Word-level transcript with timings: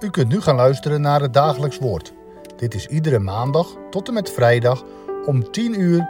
U 0.00 0.10
kunt 0.10 0.28
nu 0.28 0.40
gaan 0.40 0.56
luisteren 0.56 1.00
naar 1.00 1.20
het 1.20 1.32
dagelijks 1.32 1.78
woord. 1.78 2.12
Dit 2.56 2.74
is 2.74 2.86
iedere 2.86 3.18
maandag 3.18 3.76
tot 3.90 4.08
en 4.08 4.14
met 4.14 4.30
vrijdag 4.30 4.84
om 5.26 5.50
10 5.50 5.80
uur, 5.80 6.08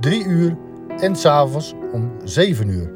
3 0.00 0.24
uur 0.24 0.56
en 0.96 1.16
s'avonds 1.16 1.74
om 1.92 2.12
7 2.24 2.68
uur. 2.68 2.92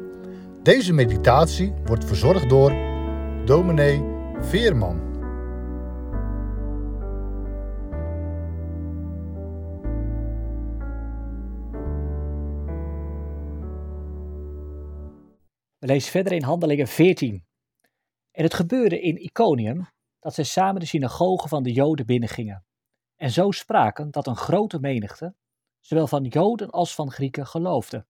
Deze 0.63 0.93
meditatie 0.93 1.73
wordt 1.85 2.05
verzorgd 2.05 2.49
door 2.49 2.73
dominee 3.45 4.03
Veerman. 4.39 5.01
We 15.79 15.87
lezen 15.87 16.11
verder 16.11 16.33
in 16.33 16.43
Handelingen 16.43 16.87
14. 16.87 17.45
En 18.31 18.43
het 18.43 18.53
gebeurde 18.53 19.01
in 19.01 19.17
Iconium 19.17 19.91
dat 20.23 20.33
zij 20.33 20.43
samen 20.43 20.79
de 20.79 20.85
synagoge 20.85 21.47
van 21.47 21.63
de 21.63 21.71
Joden 21.71 22.05
binnengingen. 22.05 22.65
En 23.15 23.31
zo 23.31 23.51
spraken 23.51 24.11
dat 24.11 24.27
een 24.27 24.35
grote 24.35 24.79
menigte, 24.79 25.35
zowel 25.79 26.07
van 26.07 26.23
Joden 26.23 26.69
als 26.69 26.95
van 26.95 27.11
Grieken, 27.11 27.47
geloofde. 27.47 28.05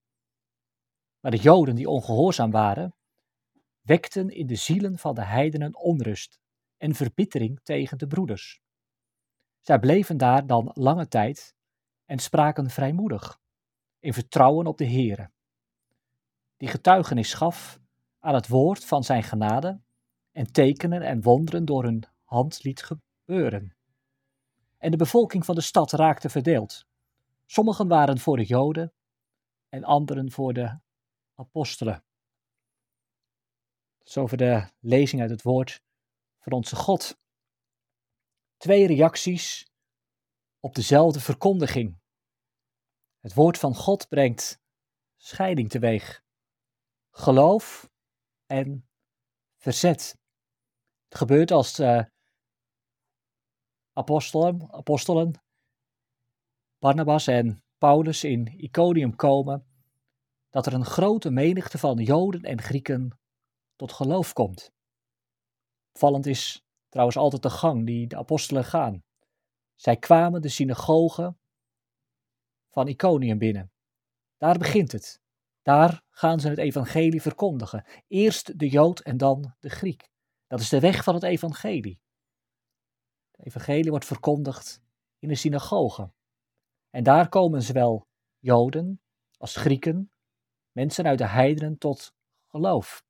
Maar 1.20 1.32
de 1.32 1.38
Joden 1.38 1.76
die 1.76 1.90
ongehoorzaam 1.90 2.52
waren, 2.52 2.96
wekten 3.82 4.30
in 4.30 4.48
de 4.48 4.56
zielen 4.56 4.98
van 4.98 5.16
de 5.16 5.24
heidenen 5.24 5.76
onrust 5.76 6.40
en 6.78 6.96
verbittering 6.96 7.60
tegen 7.64 7.98
de 7.98 8.08
broeders. 8.08 8.62
Zij 9.62 9.80
bleven 9.80 10.18
daar 10.18 10.48
dan 10.48 10.72
lange 10.74 11.08
tijd 11.08 11.56
en 12.06 12.20
spraken 12.20 12.70
vrijmoedig, 12.70 13.40
in 14.00 14.14
vertrouwen 14.14 14.68
op 14.68 14.78
de 14.78 14.88
Heere, 14.88 15.32
die 16.58 16.68
getuigenis 16.68 17.34
gaf 17.34 17.80
aan 18.20 18.34
het 18.34 18.48
woord 18.48 18.86
van 18.86 19.04
zijn 19.04 19.24
genade 19.24 19.82
en 20.32 20.52
tekenen 20.52 21.02
en 21.02 21.22
wonderen 21.22 21.66
door 21.66 21.84
hun 21.84 22.04
hand 22.34 22.64
liet 22.64 22.84
gebeuren. 22.84 23.76
En 24.78 24.92
de 24.92 24.98
bevolking 24.98 25.46
van 25.46 25.56
de 25.56 25.62
stad 25.62 25.92
raakte 25.92 26.30
verdeeld. 26.30 26.86
Sommigen 27.46 27.88
waren 27.88 28.20
voor 28.20 28.38
de 28.38 28.46
Joden 28.46 28.94
en 29.70 29.84
anderen 29.84 30.32
voor 30.32 30.54
de 30.54 30.80
apostelen. 31.36 32.04
Zo 34.04 34.22
over 34.22 34.38
de 34.38 34.70
lezing 34.80 35.22
uit 35.22 35.30
het 35.30 35.42
woord 35.42 35.82
van 36.40 36.54
onze 36.54 36.76
God. 36.76 37.18
Twee 38.58 38.88
reacties 38.88 39.72
op 40.60 40.76
dezelfde 40.76 41.20
verkondiging. 41.20 42.02
Het 43.20 43.34
woord 43.34 43.58
van 43.58 43.76
God 43.76 44.08
brengt 44.08 44.62
scheiding 45.18 45.70
teweeg. 45.70 46.24
Geloof 47.12 47.90
en 48.46 48.90
verzet. 49.58 50.18
Het 51.08 51.18
gebeurt 51.18 51.52
als 51.52 51.80
uh, 51.80 52.04
apostelen, 53.94 54.68
apostelen, 54.72 55.42
Barnabas 56.80 57.28
en 57.28 57.64
Paulus 57.78 58.24
in 58.24 58.48
Iconium 58.58 59.16
komen, 59.16 59.66
dat 60.50 60.66
er 60.66 60.74
een 60.74 60.86
grote 60.86 61.30
menigte 61.30 61.78
van 61.78 61.98
Joden 61.98 62.42
en 62.42 62.62
Grieken 62.62 63.20
tot 63.76 63.92
geloof 63.92 64.34
komt. 64.34 64.72
Vallend 65.92 66.26
is 66.26 66.66
trouwens 66.90 67.18
altijd 67.18 67.42
de 67.42 67.50
gang 67.50 67.86
die 67.86 68.08
de 68.08 68.18
apostelen 68.18 68.66
gaan. 68.66 69.04
Zij 69.76 69.98
kwamen 69.98 70.42
de 70.42 70.50
synagoge 70.50 71.36
van 72.70 72.88
Iconium 72.88 73.38
binnen. 73.38 73.72
Daar 74.38 74.58
begint 74.58 74.92
het. 74.92 75.22
Daar 75.62 76.04
gaan 76.10 76.40
ze 76.40 76.50
het 76.50 76.58
evangelie 76.58 77.22
verkondigen. 77.22 77.86
Eerst 78.08 78.60
de 78.60 78.70
Jood 78.70 79.00
en 79.00 79.18
dan 79.18 79.56
de 79.60 79.70
Griek. 79.70 80.10
Dat 80.48 80.60
is 80.60 80.70
de 80.70 80.80
weg 80.80 81.04
van 81.04 81.14
het 81.14 81.24
evangelie. 81.24 82.03
Het 83.36 83.46
evangelie 83.46 83.90
wordt 83.90 84.06
verkondigd 84.06 84.82
in 85.20 85.28
de 85.28 85.36
synagoge. 85.36 86.12
En 86.90 87.04
daar 87.04 87.30
komen 87.30 87.62
zowel 87.62 88.08
Joden 88.40 89.02
als 89.38 89.56
Grieken, 89.56 90.12
mensen 90.72 91.06
uit 91.06 91.18
de 91.18 91.28
heidenen 91.28 91.78
tot 91.78 92.14
geloof. 92.48 93.04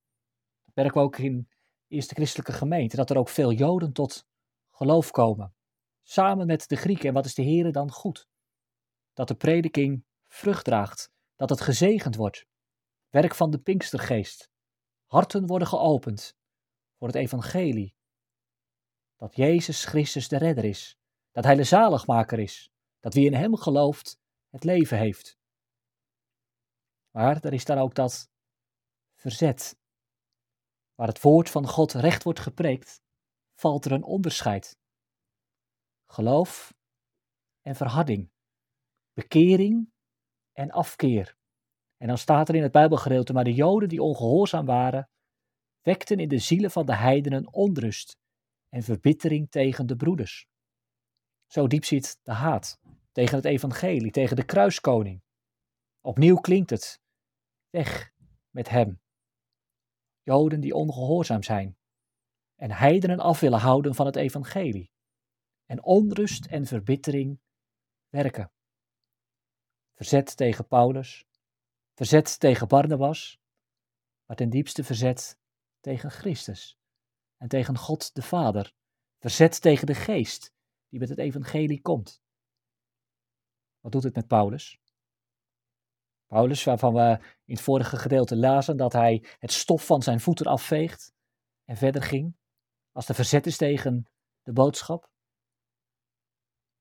Dat 0.66 0.76
merken 0.76 0.94
we 0.94 1.08
ook 1.08 1.18
in 1.18 1.48
de 1.88 1.96
eerste 1.96 2.16
christelijke 2.16 2.54
gemeente, 2.54 2.96
dat 2.96 3.10
er 3.10 3.18
ook 3.18 3.30
veel 3.30 3.52
Joden 3.52 3.94
tot 3.94 4.26
geloof 4.72 5.12
komen. 5.12 5.54
Samen 6.02 6.46
met 6.48 6.68
de 6.68 6.76
Grieken. 6.76 7.08
En 7.08 7.14
wat 7.14 7.26
is 7.26 7.36
de 7.36 7.42
Heer 7.42 7.72
dan 7.72 7.92
goed? 7.92 8.28
Dat 9.14 9.28
de 9.28 9.36
prediking 9.36 10.06
vrucht 10.28 10.66
draagt, 10.66 11.12
dat 11.36 11.50
het 11.50 11.62
gezegend 11.62 12.16
wordt. 12.16 12.46
Werk 13.10 13.36
van 13.36 13.52
de 13.52 13.60
Pinkstergeest. 13.60 14.50
Harten 15.06 15.46
worden 15.46 15.68
geopend 15.68 16.36
voor 16.98 17.08
het 17.08 17.18
evangelie. 17.18 17.93
Dat 19.24 19.36
Jezus 19.36 19.86
Christus 19.86 20.28
de 20.28 20.38
redder 20.38 20.66
is. 20.66 20.98
Dat 21.32 21.44
Hij 21.44 21.56
de 21.56 21.64
zaligmaker 21.64 22.40
is. 22.40 22.72
Dat 23.00 23.14
wie 23.14 23.26
in 23.26 23.34
Hem 23.34 23.56
gelooft 23.56 24.20
het 24.50 24.64
leven 24.64 24.98
heeft. 24.98 25.38
Maar 27.12 27.44
er 27.44 27.54
is 27.54 27.66
dan 27.66 27.78
ook 27.78 27.96
dat 27.96 28.30
verzet. 29.16 29.78
Waar 30.96 31.08
het 31.08 31.22
woord 31.22 31.50
van 31.50 31.68
God 31.68 31.94
recht 31.94 32.24
wordt 32.24 32.40
gepreekt, 32.40 33.02
valt 33.54 33.86
er 33.86 33.92
een 33.92 34.04
onderscheid. 34.04 34.78
Geloof 36.06 36.74
en 37.62 37.76
verharding. 37.76 38.32
Bekering 39.14 39.92
en 40.52 40.72
afkeer. 40.72 41.38
En 41.98 42.08
dan 42.08 42.18
staat 42.18 42.50
er 42.50 42.56
in 42.56 42.64
het 42.64 42.72
Bijbelgedeelte, 42.72 43.34
maar 43.34 43.44
de 43.44 43.54
Joden 43.54 43.90
die 43.90 44.02
ongehoorzaam 44.02 44.66
waren, 44.66 45.10
wekten 45.82 46.20
in 46.20 46.28
de 46.28 46.40
zielen 46.40 46.72
van 46.72 46.86
de 46.86 46.96
heidenen 46.96 47.54
onrust 47.54 48.22
en 48.74 48.84
verbittering 48.84 49.52
tegen 49.52 49.86
de 49.88 49.96
broeders. 49.96 50.48
Zo 51.46 51.68
diep 51.68 51.84
zit 51.86 52.20
de 52.24 52.32
haat 52.32 52.80
tegen 53.12 53.36
het 53.36 53.46
evangelie, 53.46 54.12
tegen 54.12 54.36
de 54.36 54.46
kruiskoning. 54.46 55.24
Opnieuw 56.02 56.36
klinkt 56.36 56.70
het, 56.70 57.02
weg 57.70 58.14
met 58.50 58.70
hem. 58.70 59.02
Joden 60.22 60.60
die 60.60 60.74
ongehoorzaam 60.74 61.44
zijn 61.44 61.78
en 62.56 62.72
heidenen 62.72 63.20
af 63.20 63.40
willen 63.40 63.60
houden 63.60 63.96
van 63.96 64.06
het 64.06 64.16
evangelie. 64.16 64.92
En 65.66 65.84
onrust 65.84 66.46
en 66.46 66.66
verbittering 66.66 67.42
werken. 68.10 68.52
Verzet 69.94 70.38
tegen 70.38 70.68
Paulus, 70.68 71.26
verzet 71.94 72.40
tegen 72.40 72.68
Barnabas, 72.68 73.40
maar 74.26 74.36
ten 74.36 74.50
diepste 74.50 74.84
verzet 74.84 75.40
tegen 75.80 76.12
Christus 76.12 76.78
en 77.44 77.50
tegen 77.50 77.78
God 77.78 78.16
de 78.16 78.22
Vader, 78.22 78.74
verzet 79.20 79.62
tegen 79.62 79.88
de 79.88 79.96
geest 79.96 80.54
die 80.88 81.00
met 81.00 81.10
het 81.10 81.18
evangelie 81.18 81.82
komt. 81.82 82.22
Wat 83.80 83.92
doet 83.92 84.04
het 84.04 84.16
met 84.16 84.28
Paulus? 84.28 84.80
Paulus, 86.26 86.64
waarvan 86.64 86.94
we 86.94 87.18
in 87.46 87.54
het 87.54 87.62
vorige 87.64 87.98
gedeelte 87.98 88.36
lazen 88.36 88.78
dat 88.78 88.94
hij 88.94 89.26
het 89.40 89.52
stof 89.52 89.86
van 89.86 90.02
zijn 90.02 90.20
voeten 90.20 90.46
afveegt 90.46 91.14
en 91.64 91.78
verder 91.78 92.04
ging, 92.04 92.36
als 92.92 93.10
er 93.10 93.16
verzet 93.16 93.46
is 93.46 93.58
tegen 93.58 94.10
de 94.42 94.54
boodschap. 94.54 95.12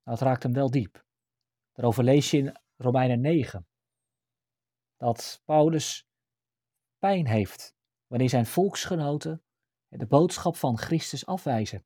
Nou, 0.04 0.18
het 0.18 0.26
raakt 0.26 0.42
hem 0.42 0.52
wel 0.52 0.70
diep. 0.70 1.04
Daarover 1.72 2.04
lees 2.04 2.30
je 2.30 2.38
in 2.38 2.56
Romeinen 2.76 3.20
9. 3.20 3.66
Dat 4.96 5.42
Paulus 5.44 6.06
pijn 6.98 7.26
heeft 7.26 7.74
wanneer 8.06 8.28
zijn 8.28 8.46
volksgenoten 8.46 9.42
de 9.98 10.06
boodschap 10.06 10.56
van 10.56 10.78
Christus 10.78 11.26
afwijzen. 11.26 11.84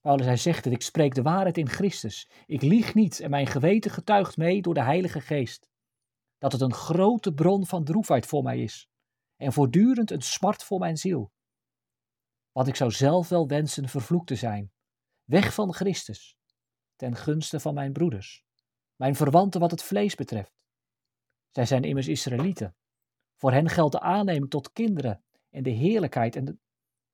Paulus 0.00 0.26
hij 0.26 0.36
zegt 0.36 0.64
dat 0.64 0.72
ik 0.72 0.82
spreek 0.82 1.14
de 1.14 1.22
waarheid 1.22 1.58
in 1.58 1.68
Christus. 1.68 2.30
Ik 2.46 2.62
lieg 2.62 2.94
niet 2.94 3.20
en 3.20 3.30
mijn 3.30 3.46
geweten 3.46 3.90
getuigt 3.90 4.36
mee 4.36 4.62
door 4.62 4.74
de 4.74 4.82
Heilige 4.82 5.20
Geest. 5.20 5.68
Dat 6.38 6.52
het 6.52 6.60
een 6.60 6.74
grote 6.74 7.34
bron 7.34 7.66
van 7.66 7.84
droefheid 7.84 8.26
voor 8.26 8.42
mij 8.42 8.62
is 8.62 8.88
en 9.36 9.52
voortdurend 9.52 10.10
een 10.10 10.22
smart 10.22 10.64
voor 10.64 10.78
mijn 10.78 10.96
ziel. 10.96 11.32
Want 12.52 12.68
ik 12.68 12.76
zou 12.76 12.90
zelf 12.90 13.28
wel 13.28 13.48
wensen 13.48 13.88
vervloekt 13.88 14.26
te 14.26 14.34
zijn, 14.34 14.72
weg 15.24 15.54
van 15.54 15.74
Christus, 15.74 16.36
ten 16.96 17.16
gunste 17.16 17.60
van 17.60 17.74
mijn 17.74 17.92
broeders, 17.92 18.44
mijn 18.96 19.16
verwanten 19.16 19.60
wat 19.60 19.70
het 19.70 19.82
vlees 19.82 20.14
betreft. 20.14 20.52
Zij 21.50 21.66
zijn 21.66 21.82
immers 21.82 22.08
Israëlieten. 22.08 22.76
Voor 23.36 23.52
hen 23.52 23.68
geldt 23.68 23.92
de 23.92 24.00
aanneming 24.00 24.50
tot 24.50 24.72
kinderen 24.72 25.24
en 25.50 25.62
de 25.62 25.70
heerlijkheid 25.70 26.36
en 26.36 26.44
de, 26.44 26.58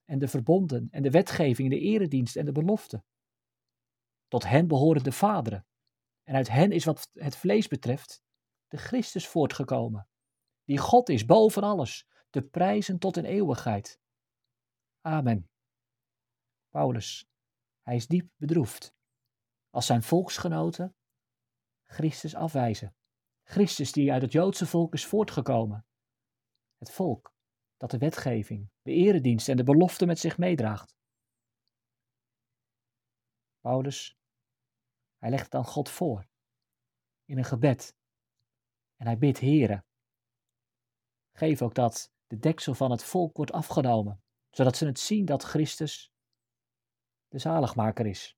en 0.04 0.18
de 0.18 0.28
verbonden 0.28 0.88
en 0.90 1.02
de 1.02 1.10
wetgeving 1.10 1.72
en 1.72 1.78
de 1.78 1.84
eredienst 1.84 2.36
en 2.36 2.44
de 2.44 2.52
belofte. 2.52 3.04
Tot 4.28 4.44
hen 4.44 4.68
behoren 4.68 5.02
de 5.02 5.12
vaderen. 5.12 5.66
En 6.22 6.34
uit 6.34 6.48
hen 6.48 6.72
is 6.72 6.84
wat 6.84 7.08
het 7.12 7.36
vlees 7.36 7.68
betreft 7.68 8.22
de 8.68 8.76
Christus 8.76 9.28
voortgekomen, 9.28 10.08
die 10.64 10.78
God 10.78 11.08
is 11.08 11.24
boven 11.24 11.62
alles, 11.62 12.08
te 12.30 12.42
prijzen 12.42 12.98
tot 12.98 13.16
in 13.16 13.24
eeuwigheid. 13.24 14.00
Amen. 15.00 15.50
Paulus, 16.68 17.28
hij 17.82 17.96
is 17.96 18.06
diep 18.06 18.30
bedroefd 18.36 18.94
als 19.70 19.86
zijn 19.86 20.02
volksgenoten 20.02 20.96
Christus 21.84 22.34
afwijzen. 22.34 22.96
Christus 23.42 23.92
die 23.92 24.12
uit 24.12 24.22
het 24.22 24.32
Joodse 24.32 24.66
volk 24.66 24.94
is 24.94 25.06
voortgekomen. 25.06 25.86
Het 26.76 26.90
volk 26.90 27.31
dat 27.82 27.90
de 27.90 27.98
wetgeving, 27.98 28.70
de 28.82 28.92
eredienst 28.92 29.48
en 29.48 29.56
de 29.56 29.64
belofte 29.64 30.06
met 30.06 30.18
zich 30.18 30.38
meedraagt. 30.38 30.96
Paulus, 33.60 34.16
hij 35.18 35.30
legt 35.30 35.44
het 35.44 35.54
aan 35.54 35.64
God 35.64 35.88
voor 35.88 36.28
in 37.24 37.38
een 37.38 37.44
gebed. 37.44 37.96
En 38.96 39.06
hij 39.06 39.18
bidt, 39.18 39.40
Heere, 39.40 39.84
geef 41.32 41.62
ook 41.62 41.74
dat 41.74 42.12
de 42.26 42.38
deksel 42.38 42.74
van 42.74 42.90
het 42.90 43.04
volk 43.04 43.36
wordt 43.36 43.52
afgenomen, 43.52 44.22
zodat 44.50 44.76
ze 44.76 44.86
het 44.86 44.98
zien 44.98 45.24
dat 45.24 45.42
Christus 45.42 46.12
de 47.28 47.38
zaligmaker 47.38 48.06
is. 48.06 48.36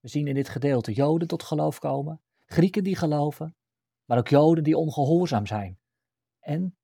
We 0.00 0.08
zien 0.08 0.26
in 0.26 0.34
dit 0.34 0.48
gedeelte 0.48 0.92
Joden 0.92 1.28
tot 1.28 1.42
geloof 1.42 1.78
komen, 1.78 2.22
Grieken 2.46 2.84
die 2.84 2.96
geloven, 2.96 3.56
maar 4.04 4.18
ook 4.18 4.28
Joden 4.28 4.64
die 4.64 4.76
ongehoorzaam 4.76 5.46
zijn. 5.46 5.80
En 6.38 6.78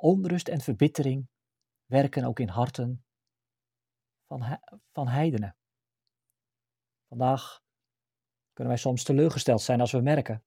onrust 0.00 0.48
en 0.48 0.60
verbittering 0.60 1.28
werken 1.84 2.24
ook 2.24 2.38
in 2.38 2.48
harten 2.48 3.04
van, 4.26 4.60
van 4.92 5.08
heidenen. 5.08 5.56
Vandaag 7.08 7.60
kunnen 8.52 8.72
wij 8.72 8.82
soms 8.82 9.04
teleurgesteld 9.04 9.62
zijn 9.62 9.80
als 9.80 9.92
we 9.92 10.00
merken 10.00 10.44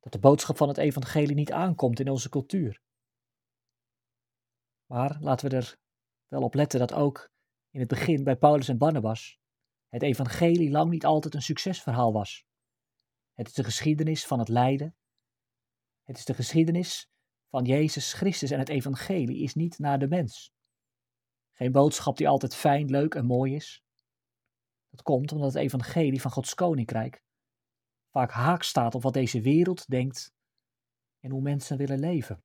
dat 0.00 0.12
de 0.12 0.18
boodschap 0.18 0.56
van 0.56 0.68
het 0.68 0.78
evangelie 0.78 1.34
niet 1.34 1.52
aankomt 1.52 2.00
in 2.00 2.10
onze 2.10 2.28
cultuur. 2.28 2.82
Maar 4.86 5.16
laten 5.20 5.50
we 5.50 5.56
er 5.56 5.76
wel 6.26 6.42
op 6.42 6.54
letten 6.54 6.78
dat 6.78 6.92
ook 6.92 7.30
in 7.70 7.80
het 7.80 7.88
begin 7.88 8.24
bij 8.24 8.36
Paulus 8.36 8.68
en 8.68 8.78
Barnabas 8.78 9.38
het 9.88 10.02
evangelie 10.02 10.70
lang 10.70 10.90
niet 10.90 11.04
altijd 11.04 11.34
een 11.34 11.42
succesverhaal 11.42 12.12
was. 12.12 12.44
Het 13.32 13.46
is 13.46 13.52
de 13.52 13.64
geschiedenis 13.64 14.26
van 14.26 14.38
het 14.38 14.48
lijden. 14.48 14.96
Het 16.02 16.18
is 16.18 16.24
de 16.24 16.34
geschiedenis 16.34 17.08
van 17.54 17.64
Jezus 17.64 18.12
Christus 18.12 18.50
en 18.50 18.58
het 18.58 18.68
evangelie 18.68 19.42
is 19.42 19.54
niet 19.54 19.78
naar 19.78 19.98
de 19.98 20.08
mens. 20.08 20.52
Geen 21.52 21.72
boodschap 21.72 22.16
die 22.16 22.28
altijd 22.28 22.54
fijn, 22.54 22.90
leuk 22.90 23.14
en 23.14 23.26
mooi 23.26 23.54
is. 23.54 23.84
Dat 24.90 25.02
komt 25.02 25.32
omdat 25.32 25.52
het 25.52 25.62
evangelie 25.62 26.20
van 26.20 26.30
Gods 26.30 26.54
koninkrijk 26.54 27.22
vaak 28.10 28.30
haak 28.30 28.62
staat 28.62 28.94
op 28.94 29.02
wat 29.02 29.12
deze 29.12 29.40
wereld 29.40 29.86
denkt 29.86 30.32
en 31.20 31.30
hoe 31.30 31.40
mensen 31.40 31.76
willen 31.76 31.98
leven. 31.98 32.44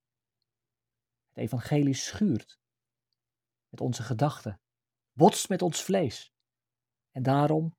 Het 1.27 1.37
evangelie 1.37 1.93
schuurt 1.93 2.59
met 3.69 3.81
onze 3.81 4.03
gedachten, 4.03 4.61
botst 5.11 5.49
met 5.49 5.61
ons 5.61 5.83
vlees. 5.83 6.33
En 7.11 7.23
daarom 7.23 7.75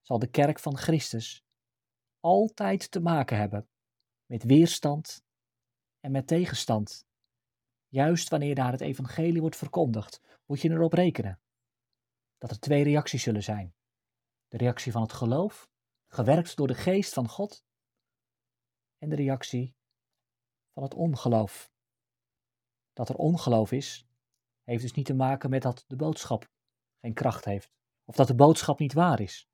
zal 0.00 0.18
de 0.18 0.30
kerk 0.30 0.58
van 0.58 0.76
Christus 0.76 1.44
altijd 2.20 2.90
te 2.90 3.00
maken 3.00 3.36
hebben 3.36 3.68
met 4.26 4.44
weerstand 4.44 5.28
en 6.00 6.10
met 6.10 6.26
tegenstand. 6.26 7.06
Juist 7.88 8.28
wanneer 8.28 8.54
daar 8.54 8.72
het 8.72 8.80
evangelie 8.80 9.40
wordt 9.40 9.56
verkondigd, 9.56 10.20
moet 10.46 10.60
je 10.60 10.70
erop 10.70 10.92
rekenen 10.92 11.40
dat 12.38 12.50
er 12.50 12.60
twee 12.60 12.84
reacties 12.84 13.22
zullen 13.22 13.42
zijn. 13.42 13.74
De 14.48 14.56
reactie 14.56 14.92
van 14.92 15.02
het 15.02 15.12
geloof, 15.12 15.70
gewerkt 16.06 16.56
door 16.56 16.66
de 16.66 16.74
geest 16.74 17.12
van 17.12 17.28
God, 17.28 17.64
en 18.98 19.08
de 19.08 19.16
reactie 19.16 19.74
van 20.72 20.82
het 20.82 20.94
ongeloof. 20.94 21.72
Dat 22.92 23.08
er 23.08 23.16
ongeloof 23.16 23.72
is, 23.72 24.06
heeft 24.62 24.82
dus 24.82 24.92
niet 24.92 25.06
te 25.06 25.14
maken 25.14 25.50
met 25.50 25.62
dat 25.62 25.84
de 25.86 25.96
boodschap 25.96 26.50
geen 27.00 27.14
kracht 27.14 27.44
heeft, 27.44 27.72
of 28.04 28.14
dat 28.14 28.26
de 28.26 28.34
boodschap 28.34 28.78
niet 28.78 28.92
waar 28.92 29.20
is. 29.20 29.48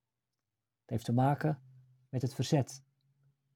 Het 0.80 0.90
heeft 0.90 1.04
te 1.04 1.12
maken 1.12 1.62
met 2.08 2.22
het 2.22 2.34
verzet 2.34 2.82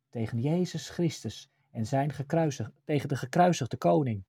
tegen 0.09 0.41
Jezus 0.41 0.89
Christus 0.89 1.51
en 1.71 1.87
zijn 1.87 2.13
gekruisig, 2.13 2.71
tegen 2.85 3.09
de 3.09 3.17
gekruisigde 3.17 3.77
koning. 3.77 4.25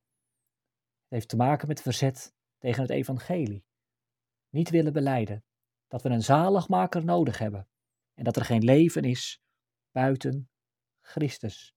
Het 1.02 1.10
heeft 1.10 1.28
te 1.28 1.36
maken 1.36 1.68
met 1.68 1.82
verzet 1.82 2.34
tegen 2.58 2.82
het 2.82 2.92
evangelie. 2.92 3.66
Niet 4.50 4.70
willen 4.70 4.94
beleiden 4.94 5.44
dat 5.88 6.02
we 6.02 6.10
een 6.10 6.24
zaligmaker 6.24 7.06
nodig 7.06 7.38
hebben 7.38 7.68
en 8.14 8.24
dat 8.24 8.36
er 8.36 8.46
geen 8.46 8.64
leven 8.64 9.04
is 9.04 9.42
buiten 9.92 10.50
Christus. 11.02 11.76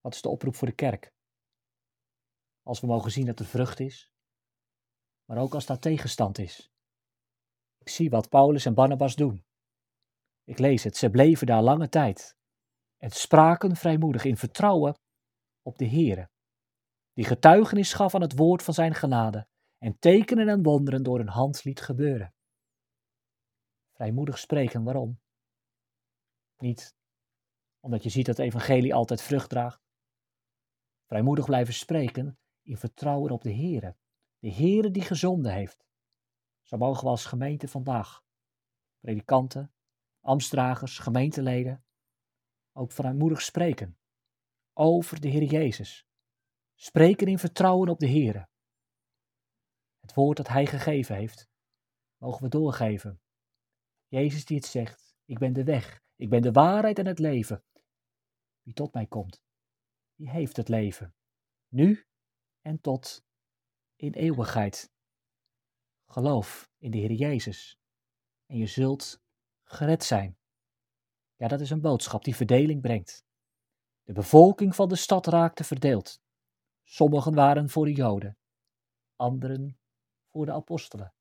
Wat 0.00 0.14
is 0.14 0.22
de 0.22 0.28
oproep 0.28 0.54
voor 0.54 0.68
de 0.68 0.74
kerk? 0.74 1.12
Als 2.62 2.80
we 2.80 2.86
mogen 2.86 3.10
zien 3.10 3.26
dat 3.26 3.38
er 3.38 3.46
vrucht 3.46 3.80
is, 3.80 4.10
maar 5.24 5.38
ook 5.38 5.54
als 5.54 5.66
daar 5.66 5.78
tegenstand 5.78 6.38
is. 6.38 6.72
Ik 7.78 7.88
zie 7.88 8.10
wat 8.10 8.28
Paulus 8.28 8.64
en 8.64 8.74
Barnabas 8.74 9.16
doen. 9.16 9.44
Ik 10.44 10.58
lees 10.58 10.84
het, 10.84 10.96
ze 10.96 11.10
bleven 11.10 11.46
daar 11.46 11.62
lange 11.62 11.88
tijd 11.88 12.38
en 13.02 13.10
spraken 13.10 13.76
vrijmoedig 13.76 14.24
in 14.24 14.36
vertrouwen 14.36 14.98
op 15.62 15.78
de 15.78 15.88
Heere, 15.88 16.30
die 17.12 17.24
getuigenis 17.24 17.92
gaf 17.92 18.14
aan 18.14 18.20
het 18.20 18.36
woord 18.36 18.62
van 18.62 18.74
zijn 18.74 18.94
genade 18.94 19.46
en 19.78 19.98
tekenen 19.98 20.48
en 20.48 20.62
wonderen 20.62 21.02
door 21.02 21.18
hun 21.18 21.28
hand 21.28 21.64
liet 21.64 21.80
gebeuren. 21.80 22.34
Vrijmoedig 23.92 24.38
spreken, 24.38 24.84
waarom? 24.84 25.20
Niet 26.58 26.94
omdat 27.80 28.02
je 28.02 28.08
ziet 28.08 28.26
dat 28.26 28.36
het 28.36 28.46
evangelie 28.46 28.94
altijd 28.94 29.22
vrucht 29.22 29.48
draagt. 29.48 29.82
Vrijmoedig 31.06 31.44
blijven 31.44 31.74
spreken 31.74 32.38
in 32.62 32.76
vertrouwen 32.76 33.30
op 33.30 33.42
de 33.42 33.54
Heere, 33.54 33.96
de 34.38 34.52
Heere 34.52 34.90
die 34.90 35.02
gezonden 35.02 35.52
heeft. 35.52 35.84
Zo 36.62 36.76
mogen 36.76 37.04
we 37.04 37.10
als 37.10 37.24
gemeente 37.24 37.68
vandaag, 37.68 38.22
predikanten, 39.00 39.72
ambtsdragers, 40.20 40.98
gemeenteleden, 40.98 41.84
ook 42.72 42.92
vrijmoedig 42.92 43.42
spreken 43.42 43.98
over 44.72 45.20
de 45.20 45.28
Heer 45.28 45.42
Jezus. 45.42 46.06
Spreken 46.74 47.26
in 47.26 47.38
vertrouwen 47.38 47.88
op 47.88 47.98
de 47.98 48.06
Heer. 48.06 48.48
Het 50.00 50.14
woord 50.14 50.36
dat 50.36 50.48
Hij 50.48 50.66
gegeven 50.66 51.16
heeft, 51.16 51.48
mogen 52.16 52.42
we 52.42 52.48
doorgeven. 52.48 53.20
Jezus 54.08 54.44
die 54.44 54.56
het 54.56 54.66
zegt, 54.66 55.14
ik 55.24 55.38
ben 55.38 55.52
de 55.52 55.64
weg, 55.64 56.02
ik 56.16 56.28
ben 56.30 56.42
de 56.42 56.52
waarheid 56.52 56.98
en 56.98 57.06
het 57.06 57.18
leven. 57.18 57.64
Wie 58.62 58.74
tot 58.74 58.94
mij 58.94 59.06
komt, 59.06 59.42
die 60.14 60.30
heeft 60.30 60.56
het 60.56 60.68
leven, 60.68 61.14
nu 61.68 62.06
en 62.60 62.80
tot 62.80 63.24
in 63.96 64.12
eeuwigheid. 64.12 64.92
Geloof 66.06 66.70
in 66.78 66.90
de 66.90 66.98
Heer 66.98 67.12
Jezus 67.12 67.78
en 68.46 68.56
je 68.56 68.66
zult 68.66 69.22
gered 69.62 70.04
zijn. 70.04 70.39
Ja, 71.40 71.48
dat 71.48 71.60
is 71.60 71.70
een 71.70 71.80
boodschap 71.80 72.24
die 72.24 72.36
verdeling 72.36 72.80
brengt. 72.80 73.24
De 74.02 74.12
bevolking 74.12 74.74
van 74.74 74.88
de 74.88 74.96
stad 74.96 75.26
raakte 75.26 75.64
verdeeld. 75.64 76.20
Sommigen 76.82 77.34
waren 77.34 77.68
voor 77.68 77.84
de 77.84 77.92
Joden, 77.92 78.38
anderen 79.16 79.78
voor 80.32 80.46
de 80.46 80.52
apostelen. 80.52 81.14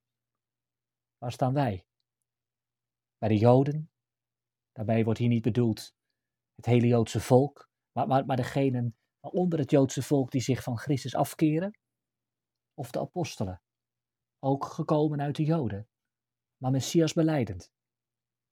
Waar 1.17 1.31
staan 1.31 1.53
wij? 1.53 1.85
Bij 3.17 3.29
de 3.29 3.37
Joden? 3.37 3.91
Daarbij 4.71 5.03
wordt 5.03 5.19
hier 5.19 5.29
niet 5.29 5.41
bedoeld 5.41 5.95
het 6.55 6.65
hele 6.65 6.87
Joodse 6.87 7.19
volk, 7.19 7.69
maar, 7.91 8.25
maar, 8.25 8.35
degenen 8.35 8.97
onder 9.19 9.59
het 9.59 9.71
Joodse 9.71 10.01
volk 10.01 10.31
die 10.31 10.41
zich 10.41 10.63
van 10.63 10.77
Christus 10.77 11.15
afkeren, 11.15 11.77
of 12.73 12.91
de 12.91 12.99
apostelen, 12.99 13.61
ook 14.39 14.65
gekomen 14.65 15.21
uit 15.21 15.35
de 15.35 15.43
Joden, 15.43 15.89
maar 16.57 16.71
Messias 16.71 17.13
beleidend, 17.13 17.71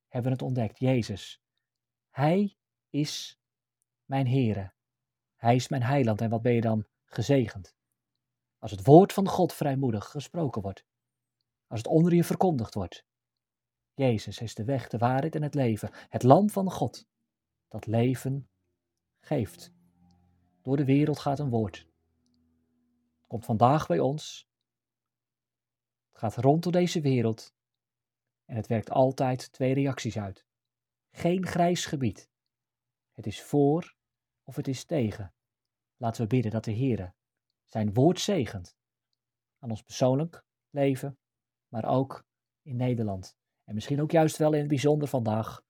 hebben 0.06 0.32
het 0.32 0.42
ontdekt, 0.42 0.78
Jezus, 0.78 1.42
hij 2.18 2.56
is 2.90 3.40
mijn 4.04 4.26
Heere. 4.26 4.72
Hij 5.36 5.54
is 5.54 5.68
mijn 5.68 5.82
heiland. 5.82 6.20
En 6.20 6.30
wat 6.30 6.42
ben 6.42 6.52
je 6.52 6.60
dan 6.60 6.86
gezegend? 7.04 7.76
Als 8.58 8.70
het 8.70 8.84
woord 8.84 9.12
van 9.12 9.28
God 9.28 9.52
vrijmoedig 9.52 10.10
gesproken 10.10 10.62
wordt. 10.62 10.84
Als 11.66 11.78
het 11.78 11.88
onder 11.88 12.14
je 12.14 12.24
verkondigd 12.24 12.74
wordt. 12.74 13.04
Jezus 13.94 14.40
is 14.40 14.54
de 14.54 14.64
weg, 14.64 14.88
de 14.88 14.98
waarheid 14.98 15.34
en 15.34 15.42
het 15.42 15.54
leven. 15.54 15.90
Het 15.92 16.22
lam 16.22 16.50
van 16.50 16.70
God. 16.70 17.06
Dat 17.68 17.86
leven 17.86 18.48
geeft. 19.20 19.72
Door 20.62 20.76
de 20.76 20.84
wereld 20.84 21.18
gaat 21.18 21.38
een 21.38 21.50
woord. 21.50 21.76
Het 23.18 23.26
komt 23.26 23.44
vandaag 23.44 23.86
bij 23.86 24.00
ons. 24.00 24.48
Het 26.10 26.18
gaat 26.18 26.36
rond 26.36 26.62
door 26.62 26.72
deze 26.72 27.00
wereld. 27.00 27.54
En 28.44 28.56
het 28.56 28.66
werkt 28.66 28.90
altijd 28.90 29.52
twee 29.52 29.74
reacties 29.74 30.18
uit 30.18 30.47
geen 31.18 31.46
grijs 31.46 31.86
gebied. 31.86 32.30
Het 33.12 33.26
is 33.26 33.42
voor 33.42 33.96
of 34.42 34.56
het 34.56 34.68
is 34.68 34.84
tegen. 34.84 35.34
Laten 35.96 36.22
we 36.22 36.28
bidden 36.28 36.52
dat 36.52 36.64
de 36.64 36.70
Heer 36.72 37.14
zijn 37.64 37.94
woord 37.94 38.20
zegent 38.20 38.76
aan 39.58 39.70
ons 39.70 39.82
persoonlijk 39.82 40.44
leven, 40.70 41.18
maar 41.68 41.84
ook 41.84 42.26
in 42.62 42.76
Nederland. 42.76 43.36
En 43.64 43.74
misschien 43.74 44.00
ook 44.00 44.10
juist 44.10 44.36
wel 44.36 44.52
in 44.52 44.58
het 44.58 44.68
bijzonder 44.68 45.08
vandaag 45.08 45.62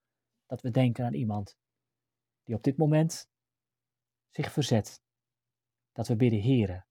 dat 0.47 0.61
we 0.61 0.71
denken 0.71 1.05
aan 1.05 1.15
iemand 1.15 1.57
die 2.43 2.55
op 2.55 2.63
dit 2.63 2.77
moment 2.77 3.29
zich 4.29 4.53
verzet. 4.53 5.03
Dat 5.93 6.09
we 6.09 6.17
bidden, 6.17 6.43
Heere, 6.43 6.87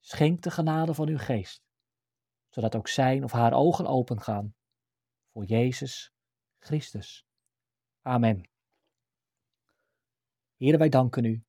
schenk 0.00 0.42
de 0.42 0.50
genade 0.50 0.94
van 0.94 1.08
uw 1.08 1.18
geest, 1.18 1.62
zodat 2.48 2.76
ook 2.76 2.88
zijn 2.88 3.24
of 3.24 3.32
haar 3.32 3.52
ogen 3.52 3.86
open 3.86 4.20
gaan 4.20 4.54
voor 5.32 5.44
Jezus 5.44 6.12
Christus. 6.58 7.26
Amen. 8.06 8.48
Heer, 10.56 10.78
wij 10.78 10.88
danken 10.88 11.24
u 11.24 11.44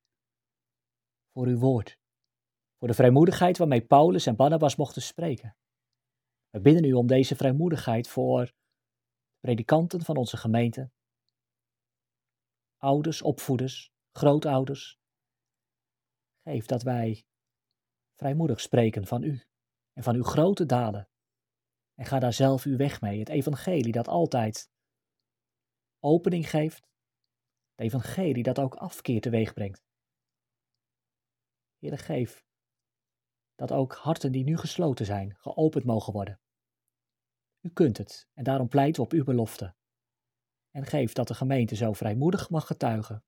voor 1.32 1.46
uw 1.46 1.58
woord, 1.58 1.98
voor 2.78 2.88
de 2.88 2.94
vrijmoedigheid 2.94 3.58
waarmee 3.58 3.86
Paulus 3.86 4.26
en 4.26 4.36
Barnabas 4.36 4.76
mochten 4.76 5.02
spreken. 5.02 5.56
We 6.50 6.60
bidden 6.60 6.84
u 6.84 6.92
om 6.92 7.06
deze 7.06 7.36
vrijmoedigheid 7.36 8.08
voor 8.08 8.52
predikanten 9.40 10.02
van 10.02 10.16
onze 10.16 10.36
gemeente, 10.36 10.90
ouders, 12.76 13.22
opvoeders, 13.22 13.92
grootouders. 14.12 14.98
Geef 16.42 16.66
dat 16.66 16.82
wij 16.82 17.26
vrijmoedig 18.14 18.60
spreken 18.60 19.06
van 19.06 19.22
u 19.22 19.42
en 19.92 20.02
van 20.02 20.14
uw 20.14 20.24
grote 20.24 20.66
daden. 20.66 21.08
En 21.94 22.04
ga 22.04 22.18
daar 22.18 22.32
zelf 22.32 22.64
uw 22.64 22.76
weg 22.76 23.00
mee. 23.00 23.18
Het 23.18 23.28
evangelie 23.28 23.92
dat 23.92 24.08
altijd 24.08 24.74
opening 26.06 26.50
geeft. 26.50 26.88
Het 27.74 27.86
evangelie 27.86 28.42
dat 28.42 28.58
ook 28.58 28.74
afkeer 28.74 29.20
teweeg 29.20 29.52
brengt. 29.52 29.84
Heere, 31.78 31.96
geef 31.96 32.44
dat 33.54 33.72
ook 33.72 33.94
harten 33.94 34.32
die 34.32 34.44
nu 34.44 34.56
gesloten 34.56 35.06
zijn, 35.06 35.36
geopend 35.36 35.84
mogen 35.84 36.12
worden. 36.12 36.40
U 37.60 37.70
kunt 37.70 37.98
het 37.98 38.28
en 38.34 38.44
daarom 38.44 38.68
pleiten 38.68 39.02
we 39.02 39.08
op 39.08 39.12
uw 39.12 39.24
belofte. 39.24 39.74
En 40.70 40.86
geef 40.86 41.12
dat 41.12 41.28
de 41.28 41.34
gemeente 41.34 41.76
zo 41.76 41.92
vrijmoedig 41.92 42.50
mag 42.50 42.66
getuigen 42.66 43.24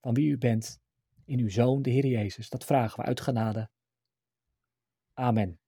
van 0.00 0.14
wie 0.14 0.30
u 0.30 0.38
bent 0.38 0.82
in 1.24 1.38
uw 1.38 1.48
Zoon, 1.48 1.82
de 1.82 1.90
Heer 1.90 2.06
Jezus. 2.06 2.48
Dat 2.48 2.64
vragen 2.64 3.00
we 3.00 3.06
uit 3.06 3.20
genade. 3.20 3.70
Amen. 5.12 5.63